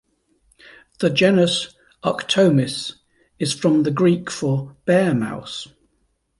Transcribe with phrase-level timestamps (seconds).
[0.97, 2.93] The genus, "Arctomys",
[3.37, 5.67] is from the Greek for "bear-mouse".